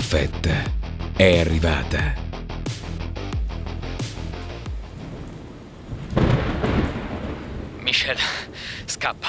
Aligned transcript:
perfetta 0.00 0.62
è 1.14 1.40
arrivata. 1.40 2.14
Michel, 7.80 8.16
scappa. 8.86 9.28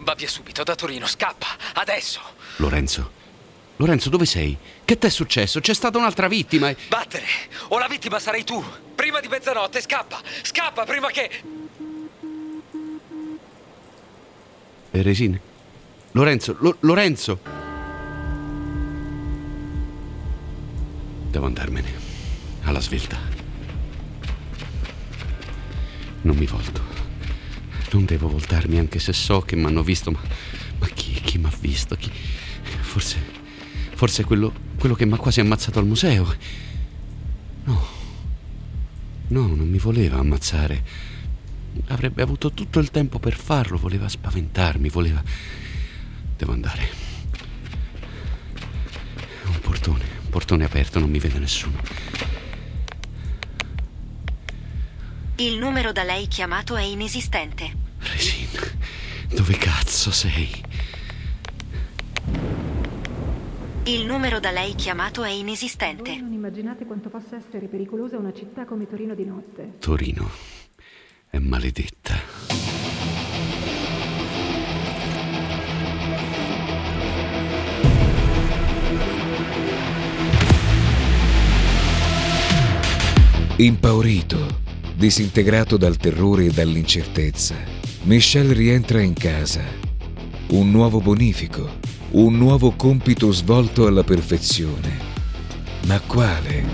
Va 0.00 0.14
via 0.14 0.28
subito 0.28 0.62
da 0.64 0.74
Torino, 0.74 1.06
scappa, 1.06 1.46
adesso. 1.74 2.20
Lorenzo. 2.56 3.20
Lorenzo, 3.76 4.10
dove 4.10 4.26
sei? 4.26 4.54
Che 4.84 4.98
t'è 4.98 5.08
successo? 5.08 5.60
C'è 5.60 5.72
stata 5.72 5.96
un'altra 5.96 6.28
vittima 6.28 6.68
e... 6.68 6.76
Battere, 6.88 7.24
o 7.68 7.78
la 7.78 7.88
vittima 7.88 8.18
sarai 8.18 8.44
tu. 8.44 8.62
Prima 8.94 9.18
di 9.18 9.28
mezzanotte, 9.28 9.80
scappa, 9.80 10.20
scappa 10.42 10.84
prima 10.84 11.08
che... 11.08 11.30
Resine. 14.90 15.40
Lorenzo, 16.10 16.54
Lo- 16.58 16.76
Lorenzo! 16.80 17.51
Devo 21.32 21.46
andarmene. 21.46 21.88
Alla 22.64 22.80
svelta. 22.82 23.18
Non 26.20 26.36
mi 26.36 26.44
volto. 26.44 26.82
Non 27.92 28.04
devo 28.04 28.28
voltarmi 28.28 28.78
anche 28.78 28.98
se 28.98 29.14
so 29.14 29.40
che 29.40 29.56
mi 29.56 29.64
hanno 29.64 29.82
visto, 29.82 30.10
ma, 30.10 30.20
ma 30.78 30.86
chi, 30.88 31.12
chi 31.12 31.38
mi 31.38 31.46
ha 31.46 31.52
visto? 31.58 31.96
Chi? 31.96 32.10
Forse, 32.82 33.16
forse 33.94 34.24
quello, 34.24 34.52
quello 34.78 34.94
che 34.94 35.06
mi 35.06 35.14
ha 35.14 35.16
quasi 35.16 35.40
ammazzato 35.40 35.78
al 35.78 35.86
museo. 35.86 36.36
No, 37.64 37.86
no, 39.28 39.46
non 39.46 39.68
mi 39.70 39.78
voleva 39.78 40.18
ammazzare. 40.18 40.84
Avrebbe 41.86 42.20
avuto 42.20 42.52
tutto 42.52 42.78
il 42.78 42.90
tempo 42.90 43.18
per 43.18 43.34
farlo, 43.34 43.78
voleva 43.78 44.06
spaventarmi, 44.06 44.90
voleva... 44.90 45.22
Devo 46.36 46.52
andare. 46.52 47.01
Portone, 50.32 50.64
aperto, 50.64 50.98
non 50.98 51.10
mi 51.10 51.18
vede 51.18 51.38
nessuno. 51.38 51.78
Il 55.36 55.58
numero 55.58 55.92
da 55.92 56.04
lei 56.04 56.26
chiamato 56.26 56.74
è 56.74 56.80
inesistente. 56.80 57.70
Resin, 57.98 58.48
dove 59.28 59.54
cazzo 59.58 60.10
sei? 60.10 60.50
Il 63.84 64.06
numero 64.06 64.40
da 64.40 64.50
lei 64.50 64.74
chiamato 64.74 65.22
è 65.22 65.30
inesistente. 65.30 66.12
Voi 66.12 66.22
non 66.22 66.32
immaginate 66.32 66.86
quanto 66.86 67.10
possa 67.10 67.36
essere 67.36 67.66
pericolosa 67.66 68.16
una 68.16 68.32
città 68.32 68.64
come 68.64 68.88
Torino 68.88 69.14
di 69.14 69.26
notte. 69.26 69.74
Torino 69.80 70.30
è 71.28 71.38
maledetta. 71.38 72.14
Impaurito, 83.62 84.58
disintegrato 84.96 85.76
dal 85.76 85.96
terrore 85.96 86.46
e 86.46 86.50
dall'incertezza, 86.50 87.54
Michel 88.02 88.52
rientra 88.56 89.00
in 89.00 89.12
casa. 89.12 89.62
Un 90.48 90.68
nuovo 90.72 91.00
bonifico, 91.00 91.78
un 92.10 92.36
nuovo 92.38 92.72
compito 92.72 93.30
svolto 93.30 93.86
alla 93.86 94.02
perfezione. 94.02 94.98
Ma 95.86 96.00
quale? 96.00 96.64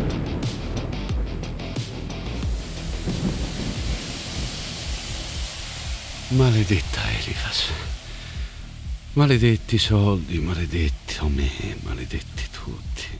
Maledetta 6.28 7.00
Elifas. 7.20 7.64
Maledetti 9.12 9.76
soldi, 9.76 10.38
maledetti 10.38 11.16
me, 11.28 11.76
maledetti 11.82 12.44
tutti. 12.50 13.17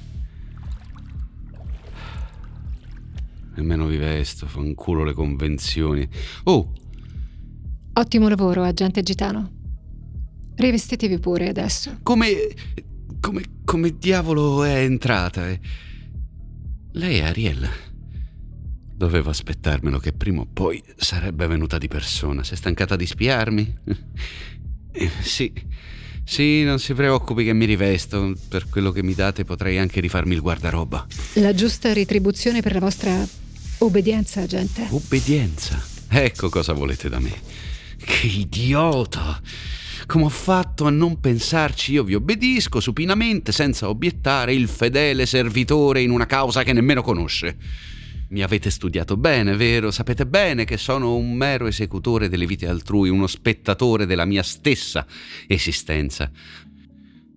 Nemmeno 3.59 3.87
vi 3.87 3.97
vesto, 3.97 4.47
fanculo 4.47 5.03
le 5.03 5.13
convenzioni. 5.13 6.09
Oh, 6.45 6.73
Ottimo 7.95 8.29
lavoro, 8.29 8.63
agente 8.63 9.03
gitano. 9.03 9.51
Rivestitevi 10.55 11.19
pure 11.19 11.49
adesso. 11.49 11.99
come. 12.05 12.31
come. 13.21 13.43
come 13.65 13.99
diavolo 13.99 14.63
è 14.63 14.77
entrata? 14.85 15.49
Eh, 15.49 15.59
Lei 16.93 17.19
è 17.19 17.25
Ariel. 17.25 17.69
Dovevo 18.95 19.31
aspettarmelo 19.31 19.99
che 19.99 20.13
prima 20.13 20.43
o 20.43 20.47
poi 20.53 20.81
sarebbe 20.97 21.49
venuta 21.49 21.79
di 21.79 21.89
persona. 21.89 22.45
Si 22.45 22.53
è 22.53 22.57
stancata 22.57 22.95
di 22.95 23.07
spiarmi? 23.07 23.77
Eh, 24.91 25.11
Sì, 25.21 25.53
sì, 26.25 26.63
non 26.65 26.79
si 26.79 26.95
preoccupi 26.95 27.45
che 27.45 27.53
mi 27.53 27.67
rivesto. 27.67 28.35
Per 28.49 28.69
quello 28.69 28.91
che 28.93 29.03
mi 29.03 29.15
date 29.15 29.45
potrei 29.45 29.79
anche 29.79 30.01
rifarmi 30.01 30.35
il 30.35 30.41
guardaroba. 30.41 31.07
La 31.35 31.55
giusta 31.55 31.93
ritribuzione 31.93 32.63
per 32.63 32.73
la 32.73 32.81
vostra 32.81 33.27
obbedienza, 33.79 34.43
agente. 34.43 34.87
Obbedienza. 34.91 35.83
Ecco 36.09 36.49
cosa 36.49 36.73
volete 36.73 37.09
da 37.09 37.19
me. 37.19 37.33
Che 37.99 38.27
idiota! 38.27 39.41
Come 40.07 40.25
ho 40.25 40.29
fatto 40.31 40.87
a 40.87 40.91
non 40.91 41.21
pensarci? 41.21 41.93
Io 41.93 42.05
vi 42.05 42.15
obbedisco 42.15 42.81
supinamente, 42.81 43.53
senza 43.53 43.89
obiettare, 43.89 44.55
il 44.55 44.69
fedele 44.69 45.27
servitore 45.27 46.01
in 46.01 46.11
una 46.11 46.27
causa 46.27 46.63
che 46.63 46.73
nemmeno 46.73 47.03
conosce. 47.03 47.57
Mi 48.31 48.43
avete 48.43 48.71
studiato 48.71 49.17
bene, 49.17 49.57
vero? 49.57 49.91
Sapete 49.91 50.27
bene 50.27 50.65
che 50.65 50.77
sono 50.77 51.17
un 51.17 51.35
mero 51.35 51.67
esecutore 51.67 52.29
delle 52.29 52.47
vite 52.47 52.69
altrui, 52.69 53.09
uno 53.09 53.27
spettatore 53.27 54.07
della 54.07 54.25
mia 54.25 54.43
stessa 54.43 55.07
esistenza. 55.47 56.31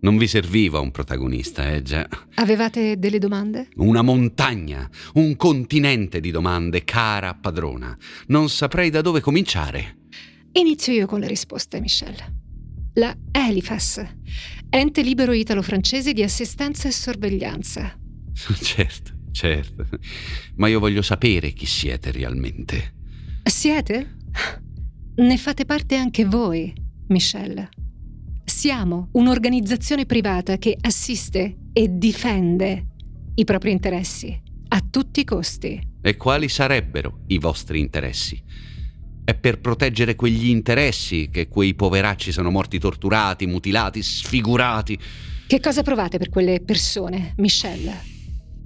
Non 0.02 0.18
vi 0.18 0.28
serviva 0.28 0.80
un 0.80 0.90
protagonista, 0.90 1.72
eh 1.72 1.84
già. 1.84 2.08
Avevate 2.36 2.98
delle 2.98 3.20
domande? 3.20 3.68
Una 3.76 4.02
montagna, 4.02 4.90
un 5.14 5.36
continente 5.36 6.20
di 6.20 6.32
domande, 6.32 6.84
cara 6.84 7.36
padrona. 7.36 7.96
Non 8.28 8.50
saprei 8.50 8.90
da 8.90 9.02
dove 9.02 9.22
cominciare. 9.22 9.98
Inizio 10.54 10.92
io 10.92 11.06
con 11.06 11.20
le 11.20 11.28
risposte, 11.28 11.80
Michel. 11.80 12.16
La 12.96 13.16
Elifas, 13.32 14.04
ente 14.70 15.02
libero 15.04 15.34
italo-francese 15.34 16.14
di 16.14 16.24
assistenza 16.24 16.88
e 16.88 16.92
sorveglianza. 16.92 17.98
Certo, 18.60 19.12
certo. 19.32 19.88
Ma 20.56 20.68
io 20.68 20.80
voglio 20.80 21.04
sapere 21.04 21.52
chi 21.52 21.68
siete 21.68 22.12
realmente. 22.12 22.94
Siete? 23.44 24.18
Ne 25.18 25.38
fate 25.38 25.66
parte 25.66 25.96
anche 25.96 26.26
voi, 26.26 26.74
Michel. 27.10 27.70
Siamo 28.44 29.10
un'organizzazione 29.14 30.06
privata 30.06 30.58
che 30.58 30.78
assiste 30.80 31.58
e 31.74 31.88
difende 31.98 32.88
i 33.36 33.44
propri 33.44 33.72
interessi 33.72 34.40
a 34.70 34.84
tutti 34.90 35.22
i 35.22 35.24
costi. 35.24 35.90
E 36.02 36.18
quali 36.18 36.50
sarebbero 36.50 37.22
i 37.28 37.38
vostri 37.38 37.80
interessi? 37.80 38.42
È 39.24 39.36
per 39.36 39.60
proteggere 39.60 40.16
quegli 40.16 40.48
interessi 40.48 41.30
che 41.30 41.48
quei 41.48 41.76
poveracci 41.76 42.32
sono 42.32 42.50
morti 42.50 42.80
torturati, 42.80 43.46
mutilati, 43.46 44.02
sfigurati. 44.02 44.98
Che 45.48 45.60
cosa 45.60 45.84
provate 45.84 46.18
per 46.18 46.30
quelle 46.30 46.62
persone, 46.62 47.34
Michel? 47.38 47.92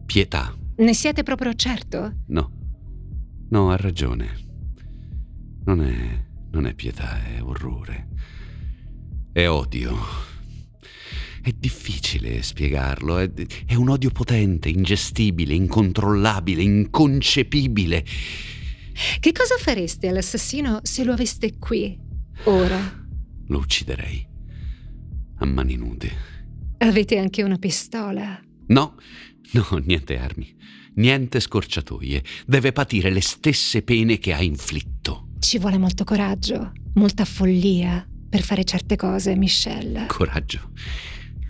Pietà. 0.06 0.56
Ne 0.78 0.94
siete 0.94 1.24
proprio 1.24 1.54
certo? 1.54 2.22
No. 2.28 2.52
No, 3.50 3.72
ha 3.72 3.76
ragione. 3.76 4.44
Non 5.66 5.82
è. 5.82 6.24
non 6.52 6.66
è 6.66 6.74
pietà, 6.74 7.22
è 7.24 7.42
orrore. 7.42 8.08
È 9.36 9.50
odio. 9.50 9.98
È 11.42 11.52
difficile 11.52 12.42
spiegarlo, 12.42 13.18
è, 13.18 13.30
è 13.66 13.76
un 13.76 13.90
odio 13.90 14.10
potente, 14.10 14.70
ingestibile, 14.70 15.54
incontrollabile, 15.54 16.62
inconcepibile. 16.62 18.06
Che 19.20 19.32
cosa 19.34 19.58
fareste 19.60 20.08
all'assassino 20.08 20.80
se 20.84 21.04
lo 21.04 21.12
aveste 21.12 21.58
qui, 21.58 22.00
ora? 22.46 23.06
Lo 23.48 23.58
ucciderei. 23.58 24.26
A 25.40 25.46
mani 25.46 25.76
nude. 25.76 26.12
Avete 26.78 27.18
anche 27.18 27.44
una 27.44 27.58
pistola. 27.58 28.42
No, 28.68 28.96
no, 29.52 29.78
niente 29.84 30.18
armi, 30.18 30.56
niente 30.94 31.42
scorciatoie. 31.42 32.24
Deve 32.46 32.72
patire 32.72 33.10
le 33.10 33.20
stesse 33.22 33.82
pene 33.82 34.18
che 34.18 34.32
ha 34.32 34.42
inflitto. 34.42 35.32
Ci 35.40 35.60
vuole 35.60 35.78
molto 35.78 36.06
coraggio, 36.06 36.72
molta 36.94 37.26
follia 37.26 38.08
per 38.36 38.44
fare 38.44 38.66
certe 38.66 38.98
cose, 38.98 39.34
Michelle. 39.38 40.08
Coraggio. 40.08 40.72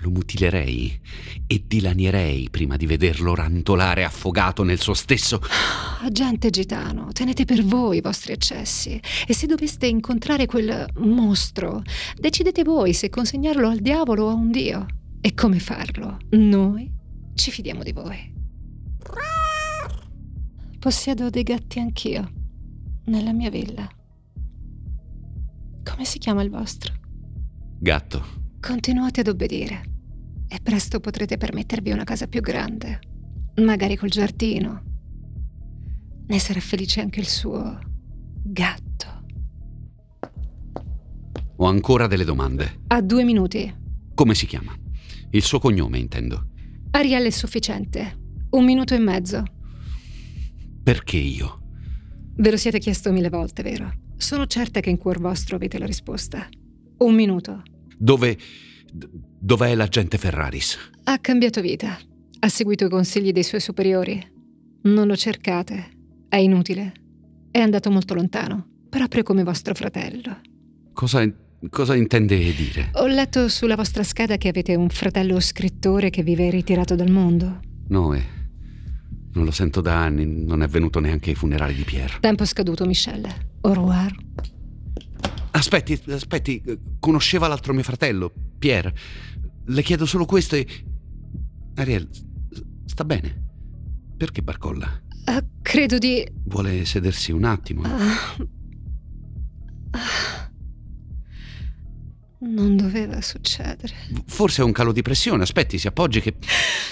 Lo 0.01 0.11
mutilerei 0.11 0.99
e 1.47 1.63
dilanierei 1.65 2.49
prima 2.51 2.77
di 2.77 2.85
vederlo 2.85 3.33
rantolare 3.33 4.03
affogato 4.03 4.61
nel 4.61 4.79
suo 4.79 4.93
stesso. 4.93 5.41
Agente 6.01 6.51
gitano, 6.51 7.11
tenete 7.11 7.43
per 7.43 7.63
voi 7.63 7.97
i 7.97 8.01
vostri 8.01 8.33
eccessi. 8.33 9.01
E 9.25 9.33
se 9.33 9.47
doveste 9.47 9.87
incontrare 9.87 10.45
quel 10.45 10.85
mostro, 10.97 11.81
decidete 12.15 12.61
voi 12.61 12.93
se 12.93 13.09
consegnarlo 13.09 13.67
al 13.67 13.79
diavolo 13.79 14.25
o 14.25 14.29
a 14.29 14.33
un 14.33 14.51
dio. 14.51 14.85
E 15.21 15.33
come 15.33 15.57
farlo? 15.57 16.19
Noi 16.33 16.87
ci 17.33 17.49
fidiamo 17.49 17.81
di 17.81 17.93
voi. 17.93 18.31
Possiedo 20.77 21.31
dei 21.31 21.41
gatti 21.41 21.79
anch'io, 21.79 22.31
nella 23.05 23.33
mia 23.33 23.49
villa. 23.49 23.89
Come 25.89 26.05
si 26.05 26.17
chiama 26.17 26.41
il 26.41 26.49
vostro? 26.49 26.93
Gatto. 27.79 28.25
Continuate 28.59 29.19
ad 29.21 29.27
obbedire. 29.27 29.93
e 30.47 30.59
presto 30.61 30.99
potrete 30.99 31.37
permettervi 31.37 31.91
una 31.91 32.03
casa 32.03 32.27
più 32.27 32.39
grande, 32.39 32.99
magari 33.55 33.95
col 33.95 34.09
giardino. 34.09 34.83
Ne 36.27 36.39
sarà 36.39 36.59
felice 36.59 37.01
anche 37.01 37.19
il 37.19 37.27
suo 37.27 37.79
gatto. 38.43 39.23
Ho 41.57 41.65
ancora 41.65 42.07
delle 42.07 42.23
domande. 42.25 42.83
Ha 42.87 43.01
due 43.01 43.23
minuti. 43.23 43.73
Come 44.13 44.35
si 44.35 44.45
chiama? 44.45 44.73
Il 45.31 45.41
suo 45.41 45.59
cognome, 45.59 45.97
intendo. 45.97 46.49
Ariel 46.91 47.25
è 47.25 47.29
sufficiente. 47.31 48.19
Un 48.51 48.63
minuto 48.65 48.93
e 48.93 48.99
mezzo. 48.99 49.43
Perché 50.83 51.17
io? 51.17 51.61
Ve 52.35 52.51
lo 52.51 52.57
siete 52.57 52.79
chiesto 52.79 53.11
mille 53.11 53.29
volte, 53.29 53.63
vero? 53.63 53.91
Sono 54.17 54.47
certa 54.47 54.79
che 54.79 54.89
in 54.89 54.97
cuor 54.97 55.19
vostro 55.19 55.55
avete 55.55 55.77
la 55.77 55.85
risposta. 55.85 56.47
Un 56.97 57.15
minuto. 57.15 57.63
Dove. 57.97 58.37
Dov'è 58.91 59.75
l'agente 59.75 60.17
Ferraris? 60.17 60.77
Ha 61.03 61.19
cambiato 61.19 61.61
vita. 61.61 61.97
Ha 62.39 62.47
seguito 62.47 62.85
i 62.85 62.89
consigli 62.89 63.31
dei 63.31 63.43
suoi 63.43 63.59
superiori. 63.61 64.25
Non 64.83 65.07
lo 65.07 65.15
cercate. 65.15 65.89
È 66.29 66.37
inutile. 66.37 66.93
È 67.51 67.59
andato 67.59 67.91
molto 67.91 68.13
lontano, 68.13 68.67
proprio 68.89 69.23
come 69.23 69.43
vostro 69.43 69.73
fratello. 69.73 70.39
Cosa, 70.93 71.25
cosa 71.69 71.95
intende 71.95 72.37
dire? 72.53 72.89
Ho 72.93 73.07
letto 73.07 73.47
sulla 73.49 73.75
vostra 73.75 74.03
scheda 74.03 74.37
che 74.37 74.47
avete 74.47 74.75
un 74.75 74.89
fratello 74.89 75.39
scrittore 75.39 76.09
che 76.09 76.23
vive 76.23 76.49
ritirato 76.49 76.95
dal 76.95 77.11
mondo. 77.11 77.59
No, 77.87 78.13
eh. 78.13 78.23
Non 79.33 79.43
lo 79.43 79.51
sento 79.51 79.81
da 79.81 80.01
anni, 80.01 80.25
non 80.25 80.63
è 80.63 80.67
venuto 80.67 80.99
neanche 80.99 81.31
ai 81.31 81.35
funerali 81.35 81.73
di 81.73 81.83
Pierre. 81.83 82.17
Tempo 82.21 82.45
scaduto, 82.45 82.85
Michelle. 82.85 83.53
Au 83.65 83.73
revoir. 83.73 84.15
Aspetti, 85.51 85.99
aspetti, 86.11 86.61
conosceva 86.99 87.47
l'altro 87.47 87.73
mio 87.73 87.81
fratello, 87.81 88.31
Pierre. 88.59 88.93
Le 89.65 89.81
chiedo 89.81 90.05
solo 90.05 90.25
questo 90.25 90.55
e... 90.55 90.67
Ariel, 91.73 92.07
sta 92.85 93.03
bene? 93.03 93.43
Perché 94.15 94.43
barcolla? 94.43 95.01
Uh, 95.25 95.43
credo 95.63 95.97
di... 95.97 96.23
Vuole 96.43 96.85
sedersi 96.85 97.31
un 97.31 97.43
attimo? 97.43 97.81
Uh, 97.81 98.43
uh, 99.93 99.99
non 102.41 102.75
doveva 102.77 103.19
succedere. 103.21 103.95
Forse 104.27 104.61
è 104.61 104.65
un 104.65 104.73
calo 104.73 104.91
di 104.91 105.01
pressione, 105.01 105.41
aspetti, 105.41 105.79
si 105.79 105.87
appoggi 105.87 106.21
che... 106.21 106.35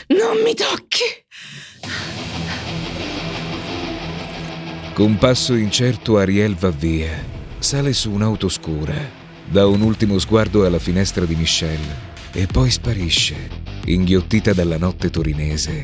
Non 0.07 0.41
mi 0.43 0.55
tocchi! 0.55 2.41
Con 4.93 5.17
passo 5.17 5.55
incerto 5.55 6.19
Ariel 6.19 6.53
va 6.53 6.69
via. 6.69 7.09
Sale 7.57 7.93
su 7.93 8.11
un'auto 8.11 8.47
scura. 8.47 8.93
Dà 9.49 9.65
un 9.65 9.81
ultimo 9.81 10.19
sguardo 10.19 10.67
alla 10.67 10.77
finestra 10.77 11.25
di 11.25 11.33
Michelle 11.33 12.11
e 12.31 12.45
poi 12.45 12.69
sparisce, 12.69 13.49
inghiottita 13.85 14.53
dalla 14.53 14.77
notte 14.77 15.09
torinese. 15.09 15.81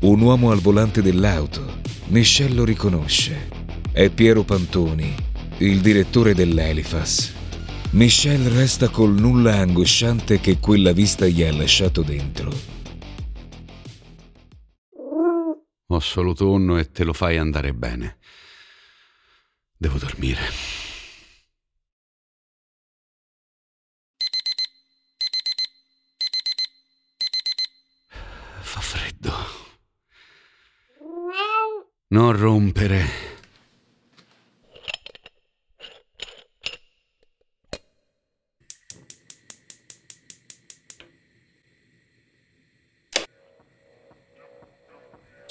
Un 0.00 0.20
uomo 0.20 0.50
al 0.50 0.60
volante 0.60 1.00
dell'auto. 1.00 1.80
Michelle 2.08 2.54
lo 2.54 2.64
riconosce. 2.66 3.48
È 3.90 4.10
Piero 4.10 4.42
Pantoni, 4.42 5.14
il 5.58 5.80
direttore 5.80 6.34
dell'Elifas. 6.34 7.32
Michelle 7.92 8.50
resta 8.50 8.90
col 8.90 9.18
nulla 9.18 9.56
angosciante 9.56 10.38
che 10.38 10.58
quella 10.58 10.92
vista 10.92 11.26
gli 11.26 11.42
ha 11.42 11.52
lasciato 11.54 12.02
dentro. 12.02 12.77
Ho 15.90 16.00
solo 16.00 16.34
tonno 16.34 16.76
e 16.76 16.90
te 16.90 17.02
lo 17.02 17.14
fai 17.14 17.38
andare 17.38 17.72
bene. 17.72 18.18
Devo 19.74 19.96
dormire. 19.96 20.42
Fa 28.60 28.80
freddo. 28.80 29.32
Non 32.08 32.36
rompere. 32.36 33.27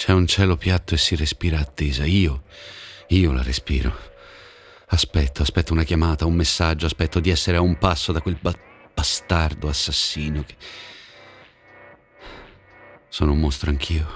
C'è 0.07 0.13
un 0.13 0.25
cielo 0.25 0.56
piatto 0.56 0.94
e 0.94 0.98
si 0.98 1.18
respira 1.18 1.59
attesa. 1.59 2.06
Io, 2.06 2.44
io 3.07 3.33
la 3.33 3.44
respiro. 3.44 3.94
Aspetto, 4.86 5.42
aspetto 5.42 5.74
una 5.74 5.83
chiamata, 5.83 6.25
un 6.25 6.33
messaggio, 6.33 6.86
aspetto 6.86 7.19
di 7.19 7.30
essere 7.30 7.57
a 7.57 7.59
un 7.59 7.77
passo 7.77 8.13
da 8.13 8.21
quel 8.21 8.38
ba- 8.39 8.57
bastardo 8.94 9.68
assassino 9.68 10.45
che... 10.45 10.56
Sono 13.09 13.33
un 13.33 13.39
mostro 13.42 13.69
anch'io. 13.69 14.07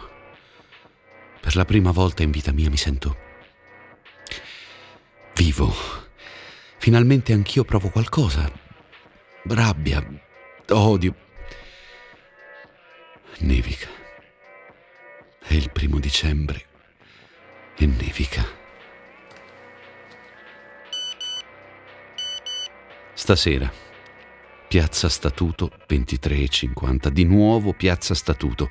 Per 1.42 1.58
la 1.58 1.66
prima 1.66 1.92
volta 1.92 2.24
in 2.24 2.32
vita 2.32 2.54
mia 2.54 2.70
mi 2.70 2.78
sento 2.78 3.18
vivo. 5.36 5.76
Finalmente 6.78 7.34
anch'io 7.34 7.66
provo 7.66 7.90
qualcosa. 7.90 8.50
Rabbia, 9.44 10.02
odio. 10.70 11.16
Nevica. 13.40 14.01
È 15.52 15.56
il 15.56 15.70
primo 15.70 16.00
dicembre 16.00 16.66
e 17.76 17.86
nevica. 17.86 18.48
Stasera, 23.14 23.70
Piazza 24.70 25.10
Statuto 25.10 25.70
23.50, 25.90 27.10
di 27.10 27.26
nuovo 27.26 27.74
Piazza 27.74 28.14
Statuto. 28.14 28.70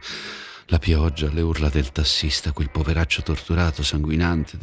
La 0.69 0.79
pioggia, 0.79 1.31
le 1.31 1.43
urla 1.43 1.69
del 1.69 1.93
tassista, 1.93 2.53
quel 2.53 2.71
poveraccio 2.71 3.21
torturato, 3.21 3.83
sanguinante. 3.83 4.59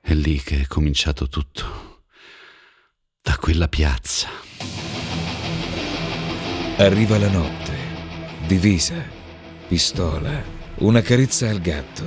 È 0.00 0.14
lì 0.14 0.40
che 0.40 0.60
è 0.60 0.66
cominciato 0.68 1.26
tutto. 1.28 2.04
Da 3.20 3.36
quella 3.36 3.66
piazza. 3.66 4.28
Arriva 6.76 7.18
la 7.18 7.30
notte, 7.30 7.76
divisa 8.46 9.21
pistola, 9.72 10.44
una 10.80 11.00
carezza 11.00 11.48
al 11.48 11.58
gatto 11.58 12.04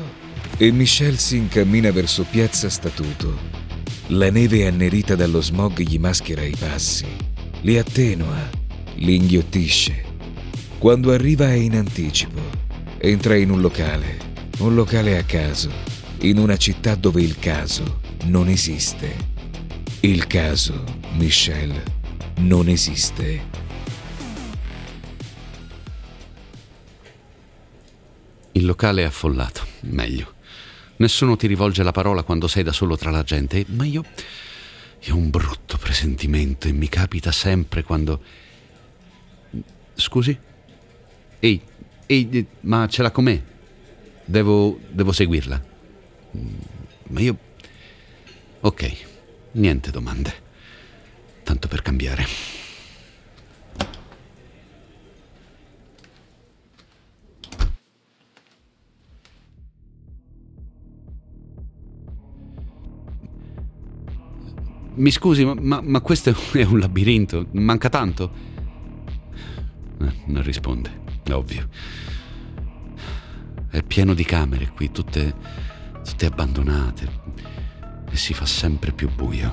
e 0.56 0.70
Michelle 0.70 1.18
si 1.18 1.38
incammina 1.38 1.90
verso 1.90 2.24
Piazza 2.30 2.70
Statuto. 2.70 3.40
La 4.10 4.30
neve 4.30 4.68
annerita 4.68 5.16
dallo 5.16 5.42
smog 5.42 5.80
gli 5.80 5.98
maschera 5.98 6.44
i 6.44 6.56
passi, 6.56 7.08
li 7.62 7.80
attenua, 7.80 8.38
li 8.98 9.16
inghiottisce. 9.16 10.04
Quando 10.78 11.12
arriva 11.12 11.48
è 11.48 11.56
in 11.56 11.76
anticipo. 11.76 12.40
Entra 13.00 13.36
in 13.36 13.50
un 13.50 13.62
locale, 13.62 14.20
un 14.60 14.76
locale 14.76 15.18
a 15.18 15.24
caso, 15.24 15.72
in 16.20 16.38
una 16.38 16.58
città 16.58 16.94
dove 16.94 17.24
il 17.24 17.40
caso 17.40 18.02
non 18.26 18.48
esiste. 18.48 19.16
Il 20.02 20.28
caso, 20.28 20.84
Michelle, 21.18 21.82
non 22.42 22.70
esiste. 22.70 23.65
Il 28.56 28.66
locale 28.66 29.02
è 29.02 29.06
affollato, 29.06 29.66
meglio. 29.82 30.36
Nessuno 30.98 31.36
ti 31.36 31.46
rivolge 31.46 31.84
la 31.84 31.92
parola 31.92 32.24
quando 32.24 32.48
sei 32.48 32.64
da 32.64 32.72
solo 32.72 32.96
tra 32.96 33.12
la 33.12 33.22
gente, 33.22 33.66
ma 33.68 33.84
io... 33.84 34.04
Io 35.02 35.14
ho 35.14 35.18
un 35.18 35.30
brutto 35.30 35.78
presentimento 35.78 36.70
e 36.70 36.72
mi 36.72 36.88
capita 36.88 37.34
sempre 37.34 37.84
quando... 37.84 38.22
Scusi? 39.94 40.40
Ehi, 41.40 41.62
ehi, 42.06 42.48
ma 42.62 42.88
ce 42.88 43.02
l'ha 43.02 43.12
con 43.12 43.26
me? 43.26 43.44
Devo... 44.24 44.80
devo 44.90 45.12
seguirla? 45.12 45.62
Ma 47.10 47.20
io... 47.20 47.38
Ok, 48.62 49.06
niente 49.52 49.92
domande. 49.92 50.34
Tanto 51.44 51.68
per 51.68 51.82
cambiare. 51.82 52.55
Mi 64.98 65.12
scusi, 65.12 65.44
ma, 65.44 65.82
ma, 65.82 66.00
questo 66.00 66.34
è 66.54 66.64
un 66.64 66.80
labirinto, 66.80 67.48
manca 67.52 67.90
tanto? 67.90 68.32
Eh, 70.00 70.14
non 70.28 70.42
risponde, 70.42 70.90
ovvio. 71.32 71.68
È 73.70 73.84
pieno 73.84 74.14
di 74.14 74.24
camere 74.24 74.70
qui, 74.74 74.92
tutte, 74.92 75.36
tutte 76.02 76.26
abbandonate 76.26 77.10
e 78.10 78.16
si 78.16 78.34
fa 78.34 78.46
sempre 78.46 78.94
più 78.94 79.10
buio. 79.14 79.52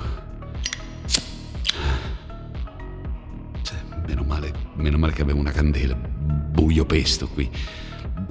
Cioè, 3.63 3.79
meno, 4.07 4.23
male, 4.23 4.53
meno 4.75 4.97
male 4.97 5.13
che 5.13 5.23
avevo 5.23 5.41
una 5.41 5.51
candela, 5.51 5.97
buio 5.97 6.87
pesto 6.87 7.27
qui. 7.27 7.51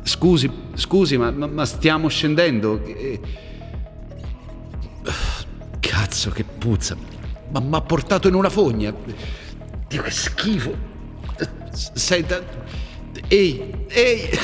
Scusi, 0.04 0.50
scusi, 0.76 1.18
ma, 1.18 1.30
ma 1.32 1.66
stiamo 1.66 2.08
scendendo. 2.08 2.82
E... 2.86 3.20
puzza. 6.62 6.96
Ma 7.52 7.60
mi 7.60 7.76
ha 7.76 7.82
portato 7.82 8.28
in 8.28 8.36
una 8.36 8.50
fogna. 8.50 8.94
Dio, 9.88 10.02
che 10.04 10.12
schifo. 10.12 10.74
Senta. 11.72 12.40
Ehi, 13.28 13.86
ehi. 13.88 14.30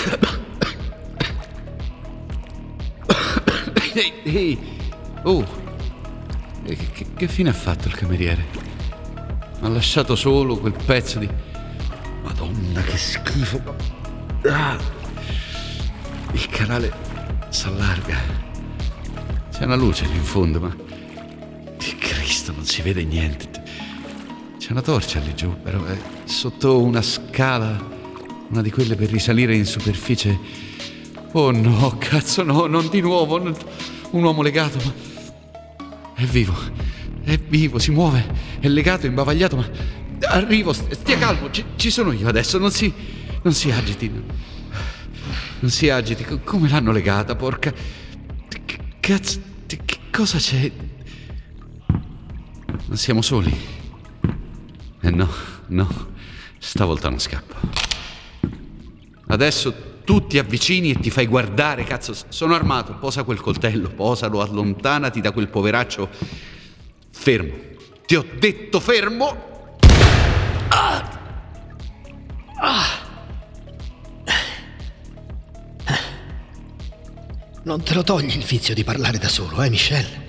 Ehi, 3.93 4.13
ehi. 4.23 4.57
Oh. 5.23 5.45
Che, 6.63 6.75
che- 6.75 7.05
che 7.15 7.27
fine 7.27 7.49
ha 7.49 7.53
fatto 7.53 7.87
il 7.87 7.95
cameriere? 7.95 8.45
Ha 9.61 9.67
lasciato 9.69 10.15
solo 10.15 10.57
quel 10.57 10.73
pezzo 10.85 11.19
di. 11.19 11.29
Madonna, 12.23 12.81
che 12.81 12.97
schifo. 12.97 13.75
Ah. 14.49 14.77
Il 16.31 16.47
canale 16.49 16.91
s'allarga. 17.49 18.17
C'è 19.51 19.63
una 19.65 19.75
luce 19.75 20.05
lì 20.05 20.15
in 20.15 20.23
fondo, 20.23 20.59
ma. 20.59 20.75
Si 22.67 22.81
vede 22.81 23.05
niente. 23.05 23.49
C'è 24.59 24.71
una 24.71 24.81
torcia 24.81 25.21
lì 25.21 25.33
giù, 25.33 25.55
però 25.63 25.85
è 25.85 25.97
sotto 26.25 26.81
una 26.83 27.01
scala, 27.01 27.81
una 28.49 28.61
di 28.61 28.69
quelle 28.71 28.95
per 28.95 29.09
risalire 29.09 29.55
in 29.55 29.65
superficie. 29.65 30.37
Oh 31.31 31.51
no, 31.51 31.95
cazzo 31.97 32.43
no, 32.43 32.65
non 32.65 32.89
di 32.89 32.99
nuovo. 32.99 33.37
Un 33.37 34.23
uomo 34.23 34.41
legato, 34.41 34.79
ma. 34.83 34.93
È 36.13 36.25
vivo, 36.25 36.53
è 37.23 37.37
vivo, 37.37 37.79
si 37.79 37.91
muove, 37.91 38.25
è 38.59 38.67
legato, 38.67 39.05
imbavagliato, 39.05 39.55
ma. 39.55 39.69
Arrivo, 40.23 40.73
st- 40.73 40.91
stia 40.91 41.17
calmo, 41.17 41.49
ci, 41.49 41.63
ci 41.77 41.89
sono 41.89 42.11
io 42.11 42.27
adesso, 42.27 42.57
non 42.57 42.71
si. 42.71 42.93
non 43.43 43.53
si 43.53 43.71
agiti. 43.71 44.11
Non 45.59 45.71
si 45.71 45.89
agiti, 45.89 46.25
co- 46.25 46.39
come 46.43 46.67
l'hanno 46.67 46.91
legata, 46.91 47.33
porca. 47.33 47.73
Cazzo, 48.99 49.39
cosa 50.11 50.37
c'è? 50.37 50.69
Siamo 52.97 53.21
soli. 53.21 53.55
Eh 55.01 55.11
no, 55.11 55.29
no, 55.67 56.07
stavolta 56.57 57.09
non 57.09 57.19
scappo. 57.19 57.55
Adesso 59.27 60.01
tu 60.03 60.25
ti 60.25 60.39
avvicini 60.39 60.89
e 60.89 60.99
ti 60.99 61.11
fai 61.11 61.27
guardare, 61.27 61.83
cazzo, 61.83 62.15
sono 62.27 62.55
armato, 62.55 62.95
posa 62.95 63.23
quel 63.23 63.39
coltello, 63.39 63.89
posalo, 63.89 64.41
allontanati 64.41 65.21
da 65.21 65.31
quel 65.31 65.47
poveraccio. 65.47 66.09
Fermo. 67.11 67.53
Ti 68.05 68.15
ho 68.15 68.25
detto 68.37 68.79
fermo! 68.79 69.77
Non 77.63 77.83
te 77.83 77.93
lo 77.93 78.03
togli 78.03 78.35
il 78.35 78.43
vizio 78.43 78.73
di 78.73 78.83
parlare 78.83 79.19
da 79.19 79.29
solo, 79.29 79.61
eh, 79.61 79.69
Michelle? 79.69 80.25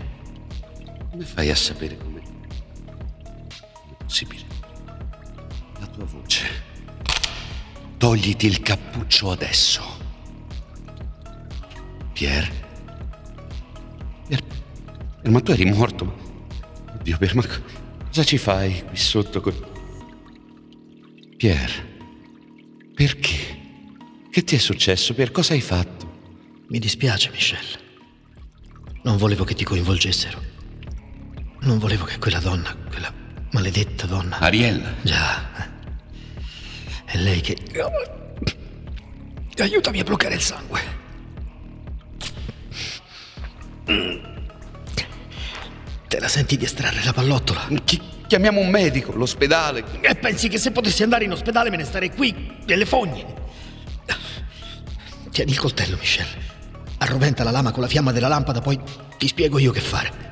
Come 1.10 1.24
fai 1.24 1.50
a 1.50 1.56
sapere 1.56 1.96
come... 1.96 2.17
possibile? 4.08 4.42
La 5.78 5.86
tua 5.86 6.04
voce. 6.06 6.46
Togliti 7.98 8.46
il 8.46 8.60
cappuccio 8.60 9.30
adesso. 9.30 9.82
Pier? 12.14 12.50
Pier, 14.26 14.42
Pier, 14.42 15.30
ma 15.30 15.40
tu 15.40 15.50
eri 15.52 15.66
morto. 15.66 16.04
Oddio, 16.94 17.18
Pier, 17.18 17.34
ma 17.34 17.46
co- 17.46 17.62
cosa 18.06 18.24
ci 18.24 18.38
fai 18.38 18.82
qui 18.86 18.96
sotto? 18.96 19.40
co- 19.42 19.76
Pier, 21.36 21.70
perché? 22.94 23.56
Che 24.30 24.42
ti 24.44 24.54
è 24.56 24.58
successo, 24.58 25.12
Pier? 25.12 25.30
Cosa 25.30 25.52
hai 25.52 25.60
fatto? 25.60 26.06
Mi 26.68 26.78
dispiace, 26.78 27.30
Michelle. 27.30 27.86
Non 29.02 29.16
volevo 29.18 29.44
che 29.44 29.54
ti 29.54 29.64
coinvolgessero. 29.64 30.42
Non 31.60 31.78
volevo 31.78 32.04
che 32.04 32.18
quella 32.18 32.40
donna, 32.40 32.74
quella 32.88 33.12
maledetta 33.50 34.06
donna. 34.06 34.38
Ariella. 34.38 34.94
Già. 35.02 35.48
È 37.04 37.16
lei 37.16 37.40
che. 37.40 37.56
Aiutami 39.58 40.00
a 40.00 40.04
bloccare 40.04 40.34
il 40.34 40.40
sangue. 40.40 40.80
Te 46.08 46.20
la 46.20 46.28
senti 46.28 46.56
di 46.56 46.64
estrarre 46.64 47.02
la 47.04 47.12
pallottola? 47.12 47.66
Chi- 47.84 48.00
chiamiamo 48.26 48.60
un 48.60 48.68
medico, 48.68 49.12
l'ospedale. 49.12 49.84
E 50.00 50.14
pensi 50.14 50.48
che 50.48 50.58
se 50.58 50.70
potessi 50.70 51.02
andare 51.02 51.24
in 51.24 51.32
ospedale 51.32 51.70
me 51.70 51.76
ne 51.76 51.84
starei 51.84 52.10
qui, 52.10 52.56
nelle 52.66 52.86
fogne? 52.86 53.24
Tieni 55.30 55.50
il 55.50 55.58
coltello, 55.58 55.96
Michelle. 55.98 56.46
Arroventa 56.98 57.44
la 57.44 57.50
lama 57.50 57.70
con 57.70 57.82
la 57.82 57.88
fiamma 57.88 58.12
della 58.12 58.28
lampada, 58.28 58.60
poi 58.60 58.78
ti 59.16 59.26
spiego 59.26 59.58
io 59.58 59.72
che 59.72 59.80
fare. 59.80 60.28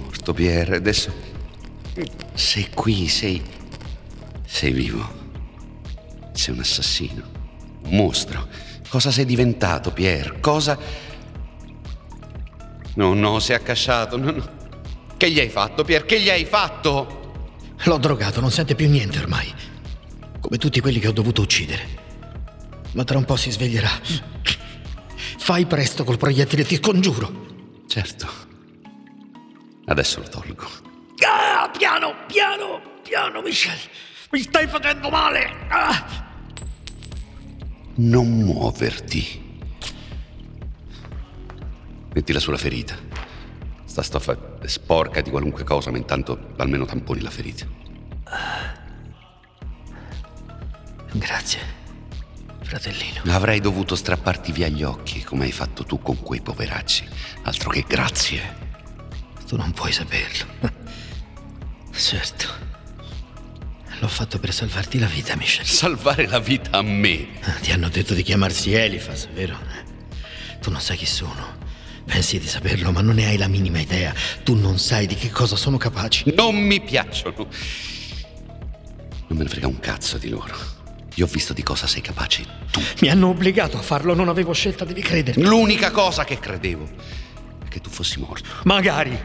Morto, 0.00 0.32
Pier. 0.32 0.72
Adesso 0.72 1.12
sei 2.34 2.68
qui, 2.72 3.08
sei. 3.08 3.42
sei 4.44 4.72
vivo. 4.72 5.24
Sei 6.32 6.54
un 6.54 6.60
assassino, 6.60 7.22
un 7.84 7.96
mostro. 7.96 8.46
Cosa 8.88 9.10
sei 9.10 9.24
diventato, 9.24 9.90
Pier? 9.92 10.38
Cosa. 10.40 10.78
No, 12.94 13.14
no, 13.14 13.38
sei 13.38 13.56
accasciato. 13.56 14.16
No, 14.16 14.30
no. 14.30 14.54
Che 15.16 15.30
gli 15.30 15.40
hai 15.40 15.48
fatto, 15.48 15.84
Pier? 15.84 16.04
Che 16.04 16.20
gli 16.20 16.30
hai 16.30 16.44
fatto? 16.44 17.24
L'ho 17.84 17.98
drogato, 17.98 18.40
non 18.40 18.50
sente 18.50 18.74
più 18.74 18.88
niente 18.88 19.18
ormai. 19.18 19.52
Come 20.40 20.58
tutti 20.58 20.80
quelli 20.80 20.98
che 20.98 21.08
ho 21.08 21.12
dovuto 21.12 21.42
uccidere. 21.42 22.04
Ma 22.92 23.04
tra 23.04 23.18
un 23.18 23.24
po' 23.24 23.36
si 23.36 23.50
sveglierà. 23.50 23.90
Fai 25.38 25.66
presto 25.66 26.04
col 26.04 26.18
proiettile, 26.18 26.64
ti 26.64 26.76
scongiuro. 26.76 27.44
Certo. 27.86 28.45
Adesso 29.86 30.20
lo 30.20 30.28
tolgo. 30.28 30.68
Ah, 31.24 31.70
piano, 31.70 32.14
piano, 32.26 32.80
piano, 33.02 33.40
Michelle. 33.40 33.80
Mi 34.30 34.40
stai 34.40 34.66
facendo 34.66 35.08
male. 35.10 35.66
Ah. 35.68 36.24
Non 37.96 38.28
muoverti. 38.28 39.44
Mettila 42.12 42.40
sulla 42.40 42.56
ferita. 42.56 42.96
Sta 43.84 44.02
stoffa 44.02 44.58
è 44.60 44.66
sporca 44.66 45.20
di 45.20 45.30
qualunque 45.30 45.64
cosa, 45.64 45.90
ma 45.90 45.96
intanto 45.96 46.52
almeno 46.56 46.84
tamponi 46.84 47.20
la 47.20 47.30
ferita. 47.30 47.66
Grazie, 51.12 51.60
fratellino. 52.62 53.22
Avrei 53.28 53.60
dovuto 53.60 53.94
strapparti 53.94 54.52
via 54.52 54.68
gli 54.68 54.82
occhi, 54.82 55.22
come 55.22 55.44
hai 55.44 55.52
fatto 55.52 55.84
tu 55.84 56.02
con 56.02 56.20
quei 56.20 56.40
poveracci. 56.42 57.08
Altro 57.44 57.70
che 57.70 57.84
grazie. 57.86 58.65
Tu 59.46 59.56
non 59.56 59.72
puoi 59.72 59.92
saperlo. 59.92 60.44
Certo. 61.96 62.46
L'ho 64.00 64.08
fatto 64.08 64.38
per 64.38 64.52
salvarti 64.52 64.98
la 64.98 65.06
vita, 65.06 65.34
Michelle. 65.36 65.66
Salvare 65.66 66.26
la 66.26 66.38
vita 66.38 66.76
a 66.76 66.82
me. 66.82 67.28
Ti 67.62 67.72
hanno 67.72 67.88
detto 67.88 68.12
di 68.12 68.22
chiamarsi 68.22 68.74
Elifas, 68.74 69.28
vero? 69.32 69.58
Tu 70.60 70.70
non 70.70 70.80
sai 70.80 70.98
chi 70.98 71.06
sono. 71.06 71.56
Pensi 72.04 72.38
di 72.38 72.46
saperlo, 72.46 72.92
ma 72.92 73.00
non 73.00 73.14
ne 73.14 73.26
hai 73.26 73.38
la 73.38 73.48
minima 73.48 73.80
idea. 73.80 74.12
Tu 74.44 74.54
non 74.54 74.78
sai 74.78 75.06
di 75.06 75.14
che 75.14 75.30
cosa 75.30 75.56
sono 75.56 75.78
capaci. 75.78 76.30
Non 76.36 76.54
mi 76.54 76.82
piacciono. 76.82 77.48
Non 79.28 79.38
me 79.38 79.44
ne 79.44 79.48
frega 79.48 79.66
un 79.66 79.80
cazzo 79.80 80.18
di 80.18 80.28
loro. 80.28 80.54
Io 81.14 81.24
ho 81.24 81.28
visto 81.28 81.54
di 81.54 81.62
cosa 81.62 81.86
sei 81.86 82.02
capace 82.02 82.44
tu. 82.70 82.80
Mi 83.00 83.08
hanno 83.08 83.28
obbligato 83.28 83.78
a 83.78 83.80
farlo, 83.80 84.12
non 84.14 84.28
avevo 84.28 84.52
scelta, 84.52 84.84
devi 84.84 85.00
credermi. 85.00 85.42
L'unica 85.42 85.90
cosa 85.90 86.24
che 86.24 86.38
credevo 86.38 86.86
è 87.64 87.68
che 87.68 87.80
tu 87.80 87.88
fossi 87.88 88.18
morto. 88.20 88.46
Magari 88.64 89.18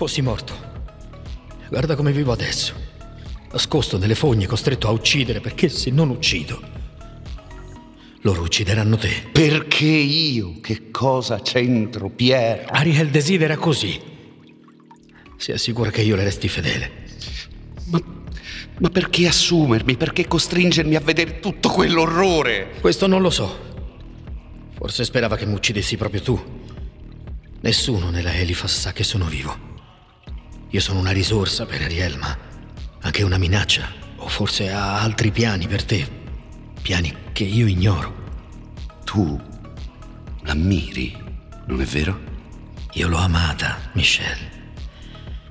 fossi 0.00 0.22
morto. 0.22 0.54
Guarda 1.68 1.94
come 1.94 2.10
vivo 2.10 2.32
adesso. 2.32 2.72
Nascosto 3.52 3.98
nelle 3.98 4.14
fogne, 4.14 4.46
costretto 4.46 4.88
a 4.88 4.92
uccidere, 4.92 5.40
perché 5.40 5.68
se 5.68 5.90
non 5.90 6.08
uccido, 6.08 6.58
loro 8.22 8.40
uccideranno 8.40 8.96
te. 8.96 9.28
Perché 9.30 9.84
io? 9.84 10.58
Che 10.62 10.90
cosa 10.90 11.40
c'entro, 11.42 12.08
Pier? 12.08 12.64
Ariel 12.70 13.10
desidera 13.10 13.58
così. 13.58 14.00
Si 15.36 15.52
assicura 15.52 15.90
che 15.90 16.00
io 16.00 16.16
le 16.16 16.24
resti 16.24 16.48
fedele. 16.48 16.90
Ma, 17.88 18.00
ma 18.78 18.88
perché 18.88 19.28
assumermi? 19.28 19.98
Perché 19.98 20.26
costringermi 20.26 20.94
a 20.94 21.00
vedere 21.00 21.40
tutto 21.40 21.68
quell'orrore? 21.68 22.70
Questo 22.80 23.06
non 23.06 23.20
lo 23.20 23.28
so. 23.28 23.68
Forse 24.72 25.04
sperava 25.04 25.36
che 25.36 25.44
mi 25.44 25.52
uccidessi 25.52 25.98
proprio 25.98 26.22
tu. 26.22 26.42
Nessuno 27.60 28.08
nella 28.08 28.32
Elifas 28.32 28.80
sa 28.80 28.94
che 28.94 29.04
sono 29.04 29.26
vivo. 29.26 29.68
Io 30.72 30.80
sono 30.80 31.00
una 31.00 31.10
risorsa 31.10 31.66
per 31.66 31.82
Ariel, 31.82 32.16
ma 32.16 32.36
anche 33.00 33.22
una 33.24 33.38
minaccia. 33.38 33.92
O 34.16 34.28
forse 34.28 34.70
ha 34.70 35.00
altri 35.00 35.32
piani 35.32 35.66
per 35.66 35.84
te. 35.84 36.08
Piani 36.80 37.12
che 37.32 37.44
io 37.44 37.66
ignoro. 37.66 38.14
Tu 39.04 39.40
l'ammiri, 40.42 41.16
non 41.66 41.80
è 41.80 41.84
vero? 41.84 42.20
Io 42.92 43.08
l'ho 43.08 43.16
amata, 43.18 43.90
Michelle. 43.94 44.58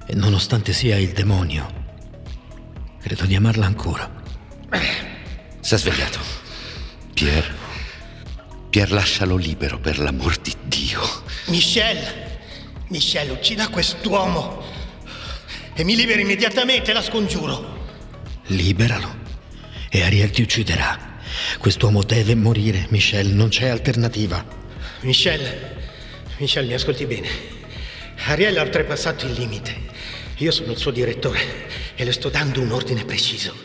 E 0.05 0.15
nonostante 0.15 0.71
sia 0.71 0.97
il 0.97 1.11
demonio, 1.11 1.67
credo 3.01 3.25
di 3.25 3.35
amarla 3.35 3.65
ancora. 3.65 4.09
Si 5.61 5.75
è 5.75 5.77
svegliato. 5.77 6.19
Pier. 7.13 7.55
Pier, 8.69 8.91
lascialo 8.91 9.35
libero 9.35 9.77
per 9.77 9.99
l'amor 9.99 10.38
di 10.38 10.55
Dio. 10.63 11.01
Michelle! 11.47 12.39
Michelle, 12.88 13.31
uccida 13.31 13.67
quest'uomo! 13.67 14.68
E 15.79 15.86
mi 15.86 15.95
liberi 15.95 16.24
immediatamente, 16.24 16.91
la 16.91 17.01
scongiuro. 17.01 17.88
Liberalo 18.48 19.15
e 19.89 20.01
Ariel 20.01 20.29
ti 20.29 20.41
ucciderà. 20.41 21.21
Quest'uomo 21.57 22.03
deve 22.03 22.36
morire, 22.36 22.88
Michelle, 22.89 23.31
non 23.31 23.48
c'è 23.48 23.69
alternativa. 23.69 24.45
Michelle, 25.03 25.77
Michelle, 26.39 26.67
mi 26.67 26.74
ascolti 26.74 27.05
bene. 27.05 27.29
Ariel 28.25 28.57
ha 28.57 28.62
oltrepassato 28.62 29.25
il 29.25 29.31
limite. 29.31 29.74
Io 30.39 30.51
sono 30.51 30.74
il 30.74 30.77
suo 30.77 30.91
direttore 30.91 31.39
e 31.95 32.03
le 32.03 32.12
sto 32.12 32.27
dando 32.27 32.59
un 32.59 32.74
ordine 32.74 33.05
preciso. 33.05 33.55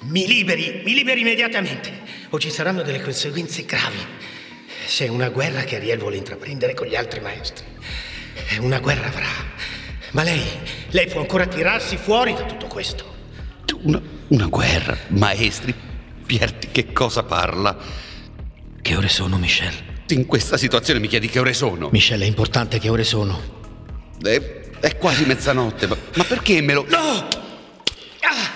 Mi 0.00 0.26
liberi, 0.26 0.82
mi 0.84 0.92
liberi 0.92 1.20
immediatamente 1.20 1.92
o 2.30 2.38
ci 2.40 2.50
saranno 2.50 2.82
delle 2.82 3.00
conseguenze 3.00 3.64
gravi. 3.64 4.04
C'è 4.88 5.06
una 5.06 5.28
guerra 5.28 5.62
che 5.62 5.76
Ariel 5.76 5.98
vuole 5.98 6.16
intraprendere 6.16 6.74
con 6.74 6.88
gli 6.88 6.96
altri 6.96 7.20
maestri. 7.20 7.64
È 8.48 8.56
una 8.56 8.80
guerra 8.80 9.06
avrà. 9.06 9.83
Ma 10.14 10.22
lei, 10.22 10.44
lei 10.90 11.08
può 11.08 11.20
ancora 11.20 11.44
tirarsi 11.44 11.96
fuori 11.96 12.34
da 12.34 12.44
tutto 12.44 12.66
questo. 12.66 13.12
Una, 13.82 14.00
una 14.28 14.46
guerra, 14.46 14.96
maestri. 15.08 15.74
Pierre, 16.24 16.56
di 16.60 16.68
che 16.70 16.92
cosa 16.92 17.24
parla? 17.24 17.76
Che 18.80 18.96
ore 18.96 19.08
sono, 19.08 19.38
Michelle? 19.38 20.02
In 20.08 20.26
questa 20.26 20.56
situazione 20.56 21.00
mi 21.00 21.08
chiedi 21.08 21.28
che 21.28 21.40
ore 21.40 21.52
sono? 21.52 21.88
Michelle, 21.90 22.24
è 22.24 22.28
importante 22.28 22.78
che 22.78 22.88
ore 22.88 23.02
sono. 23.02 23.40
È, 24.22 24.70
è 24.78 24.96
quasi 24.98 25.24
mezzanotte, 25.24 25.88
ma, 25.88 25.96
ma 26.14 26.24
perché 26.24 26.60
me 26.60 26.74
lo... 26.74 26.86
No! 26.88 27.28
Ah! 28.20 28.52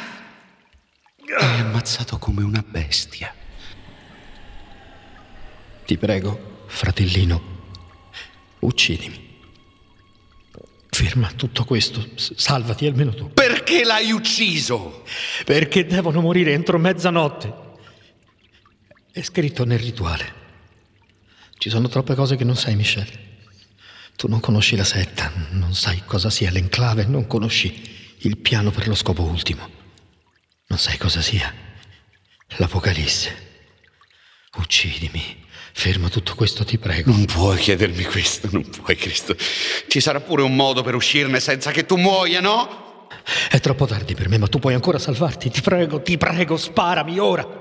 Hai 1.41 1.61
ammazzato 1.61 2.19
come 2.19 2.45
una 2.45 2.65
bestia. 2.65 3.35
Ti 5.85 5.99
prego, 5.99 6.63
fratellino, 6.67 7.43
uccidimi. 8.61 9.28
Ferma 10.99 11.31
tutto 11.31 11.65
questo, 11.65 12.05
salvati 12.17 12.85
almeno 12.85 13.15
tu. 13.15 13.31
Perché 13.33 13.85
l'hai 13.85 14.11
ucciso? 14.11 15.05
Perché 15.45 15.87
devono 15.87 16.21
morire 16.21 16.53
entro 16.53 16.77
mezzanotte. 16.77 17.55
È 19.13 19.23
scritto 19.23 19.65
nel 19.65 19.79
rituale. 19.79 20.35
Ci 21.57 21.71
sono 21.71 21.87
troppe 21.87 22.17
cose 22.17 22.35
che 22.35 22.43
non 22.43 22.57
sai, 22.57 22.75
Michelle. 22.75 23.37
Tu 24.17 24.27
non 24.27 24.41
conosci 24.41 24.75
la 24.75 24.83
setta, 24.83 25.31
non 25.51 25.73
sai 25.73 26.03
cosa 26.05 26.31
sia 26.31 26.51
l'enclave, 26.51 27.05
non 27.05 27.29
conosci 27.29 28.17
il 28.23 28.37
piano 28.37 28.73
per 28.73 28.89
lo 28.89 28.97
scopo 28.97 29.23
ultimo. 29.23 29.71
Non 30.67 30.81
sai 30.81 30.99
cosa 30.99 31.23
sia 31.23 31.55
l'Apocalisse. 32.57 33.47
Uccidimi. 34.57 35.47
Ferma 35.73 36.09
tutto 36.09 36.35
questo, 36.35 36.65
ti 36.65 36.79
prego. 36.79 37.11
Non 37.11 37.25
puoi 37.25 37.57
chiedermi 37.57 38.05
questo, 38.05 38.49
non 38.51 38.69
puoi, 38.69 38.97
Cristo. 38.97 39.37
Ci 39.87 40.01
sarà 40.01 40.21
pure 40.21 40.43
un 40.43 40.55
modo 40.55 40.83
per 40.83 40.95
uscirne 40.95 41.41
senza 41.41 41.71
che 41.71 41.87
tu 41.87 41.97
muoia, 41.97 42.41
no? 42.41 43.07
È 43.51 43.61
troppo 43.61 43.87
tardi 43.87 44.15
per 44.15 44.29
me, 44.29 44.39
ma 44.39 44.47
tu 44.47 44.59
puoi 44.59 44.75
ancora 44.75 44.99
salvarti. 44.99 45.51
Ti 45.51 45.61
prego, 45.61 46.03
ti 46.03 46.17
prego, 46.17 46.57
sparami 46.57 47.19
ora. 47.19 47.58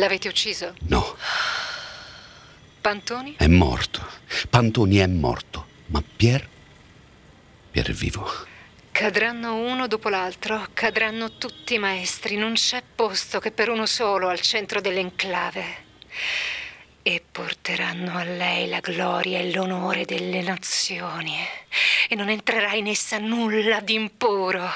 L'avete 0.00 0.28
ucciso? 0.28 0.72
No, 0.88 1.14
Pantoni? 2.80 3.34
è 3.36 3.46
morto. 3.48 4.02
Pantoni 4.48 4.96
è 4.96 5.06
morto. 5.06 5.66
Ma 5.88 6.02
Pier? 6.16 6.48
Pier 7.70 7.86
è 7.86 7.92
vivo. 7.92 8.26
Cadranno 8.92 9.56
uno 9.56 9.86
dopo 9.88 10.08
l'altro, 10.08 10.68
cadranno 10.72 11.36
tutti 11.36 11.74
i 11.74 11.78
maestri, 11.78 12.36
non 12.36 12.54
c'è 12.54 12.82
posto 12.94 13.40
che 13.40 13.50
per 13.50 13.68
uno 13.68 13.84
solo 13.84 14.28
al 14.28 14.40
centro 14.40 14.80
dell'enclave. 14.80 15.88
E 17.02 17.22
porteranno 17.30 18.16
a 18.16 18.24
lei 18.24 18.70
la 18.70 18.80
gloria 18.80 19.38
e 19.38 19.52
l'onore 19.52 20.06
delle 20.06 20.40
nazioni. 20.40 21.36
E 22.08 22.14
non 22.14 22.30
entrerà 22.30 22.72
in 22.72 22.86
essa 22.86 23.18
nulla 23.18 23.80
di 23.80 23.92
impuro. 23.92 24.66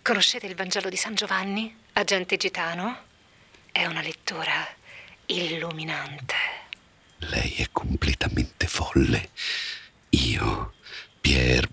Conoscete 0.00 0.46
il 0.46 0.54
Vangelo 0.54 0.88
di 0.88 0.96
San 0.96 1.14
Giovanni, 1.14 1.76
agente 1.92 2.38
gitano? 2.38 3.05
È 3.76 3.84
una 3.84 4.00
lettura 4.00 4.66
illuminante. 5.26 6.34
Lei 7.18 7.56
è 7.56 7.68
completamente 7.70 8.66
folle. 8.66 9.28
Io, 10.08 10.72
Pier, 11.20 11.68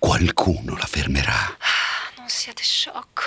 qualcuno 0.00 0.76
la 0.76 0.84
fermerà. 0.84 1.56
Ah, 1.56 2.12
non 2.16 2.28
siate 2.28 2.64
sciocco. 2.64 3.22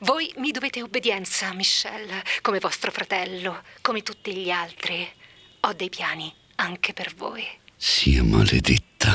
Voi 0.00 0.32
mi 0.38 0.50
dovete 0.50 0.80
obbedienza, 0.80 1.52
Michelle, 1.52 2.24
come 2.40 2.58
vostro 2.58 2.90
fratello, 2.90 3.62
come 3.82 4.02
tutti 4.02 4.34
gli 4.34 4.50
altri. 4.50 5.06
Ho 5.60 5.74
dei 5.74 5.90
piani 5.90 6.34
anche 6.54 6.94
per 6.94 7.14
voi. 7.14 7.46
Sia 7.76 8.22
maledetta. 8.22 9.12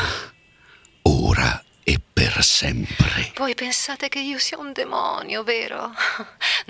Ora 1.01 1.65
e 1.83 1.99
per 2.13 2.43
sempre. 2.43 3.31
Voi 3.35 3.55
pensate 3.55 4.09
che 4.09 4.19
io 4.19 4.37
sia 4.37 4.57
un 4.57 4.73
demonio, 4.73 5.41
vero? 5.43 5.91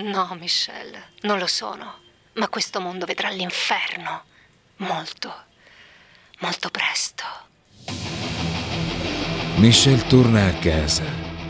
No, 0.00 0.36
Michelle, 0.38 1.08
non 1.22 1.38
lo 1.38 1.48
sono. 1.48 1.98
Ma 2.34 2.48
questo 2.48 2.80
mondo 2.80 3.04
vedrà 3.04 3.30
l'inferno. 3.30 4.22
Molto, 4.76 5.34
molto 6.38 6.70
presto. 6.70 7.24
Michel 9.56 10.06
torna 10.06 10.46
a 10.46 10.54
casa, 10.54 11.02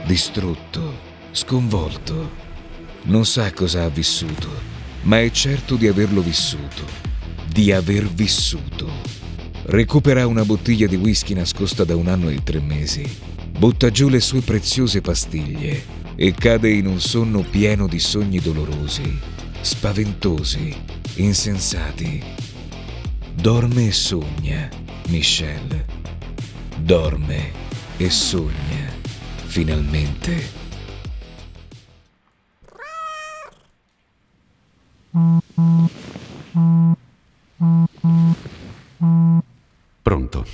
distrutto, 0.06 0.98
sconvolto. 1.32 2.46
Non 3.02 3.26
sa 3.26 3.52
cosa 3.52 3.84
ha 3.84 3.90
vissuto, 3.90 4.48
ma 5.02 5.20
è 5.20 5.30
certo 5.30 5.76
di 5.76 5.86
averlo 5.86 6.22
vissuto, 6.22 6.86
di 7.46 7.70
aver 7.70 8.06
vissuto. 8.06 8.90
Recupera 9.64 10.26
una 10.26 10.46
bottiglia 10.46 10.86
di 10.86 10.96
whisky 10.96 11.34
nascosta 11.34 11.84
da 11.84 11.94
un 11.94 12.08
anno 12.08 12.30
e 12.30 12.42
tre 12.42 12.60
mesi, 12.60 13.04
butta 13.58 13.90
giù 13.90 14.08
le 14.08 14.20
sue 14.20 14.40
preziose 14.40 15.02
pastiglie 15.02 15.96
e 16.20 16.32
cade 16.32 16.68
in 16.68 16.86
un 16.86 16.98
sonno 16.98 17.42
pieno 17.42 17.86
di 17.86 18.00
sogni 18.00 18.40
dolorosi, 18.40 19.20
spaventosi, 19.60 20.76
insensati. 21.14 22.20
Dorme 23.34 23.86
e 23.86 23.92
sogna, 23.92 24.68
Michelle. 25.10 25.86
Dorme 26.76 27.52
e 27.96 28.10
sogna, 28.10 28.92
finalmente. 29.46 30.50
Pronto. 40.02 40.46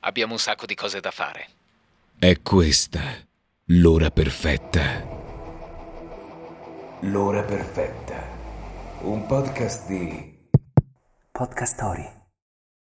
Abbiamo 0.00 0.32
un 0.32 0.38
sacco 0.38 0.64
di 0.64 0.74
cose 0.74 1.00
da 1.00 1.10
fare. 1.10 1.48
È 2.18 2.40
questa 2.40 3.32
l'ora 3.68 4.10
perfetta. 4.10 5.02
L'ora 7.00 7.42
perfetta. 7.42 8.22
Un 9.02 9.24
podcast 9.26 9.86
di 9.88 10.48
Podcast 11.30 11.74
Story. 11.74 12.23